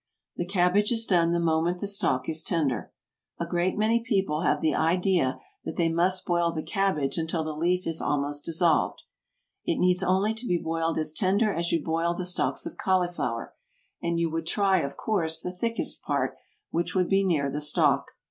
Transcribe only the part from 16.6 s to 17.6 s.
which would be near